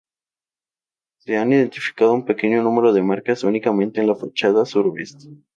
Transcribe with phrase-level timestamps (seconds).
[1.19, 5.27] Se han identificado un pequeño número de marcas únicamente en la fachada sureste.